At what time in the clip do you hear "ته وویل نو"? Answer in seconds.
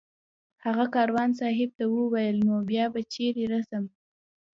1.77-2.55